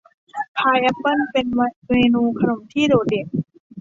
[0.57, 1.47] พายแอปเปิ้ลเป็น
[1.89, 3.27] เมนูขนมที่โดดเด่น